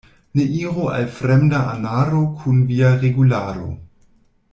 Ne 0.37 0.45
iru 0.59 0.85
al 0.93 1.03
fremda 1.17 1.59
anaro 1.73 2.21
kun 2.39 2.65
via 2.71 2.91
regularo. 3.05 3.69